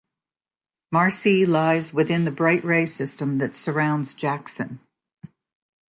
Marci 0.91 1.47
lies 1.47 1.93
within 1.93 2.25
the 2.25 2.31
bright 2.31 2.63
ray 2.63 2.87
system 2.87 3.37
that 3.37 3.55
surrounds 3.55 4.15
Jackson. 4.15 4.79